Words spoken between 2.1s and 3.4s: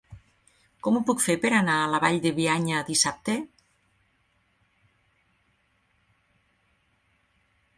de Bianya dissabte?